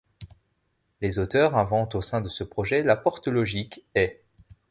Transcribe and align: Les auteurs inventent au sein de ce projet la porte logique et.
Les 1.01 1.19
auteurs 1.19 1.55
inventent 1.55 1.93
au 1.93 2.01
sein 2.01 2.21
de 2.21 2.27
ce 2.27 2.43
projet 2.43 2.81
la 2.81 2.95
porte 2.95 3.27
logique 3.27 3.85
et. 3.93 4.19